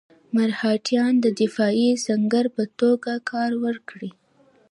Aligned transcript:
مرهټیان 0.35 1.13
د 1.21 1.27
دفاعي 1.41 1.89
سنګر 2.05 2.45
په 2.55 2.63
توګه 2.79 3.11
کار 3.31 3.51
ورکړي. 3.65 4.11